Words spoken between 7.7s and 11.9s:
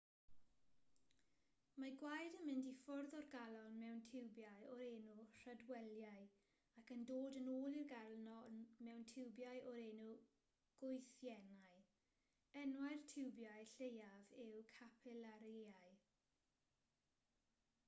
i'r galon mewn tiwbiau o'r enw gwythiennau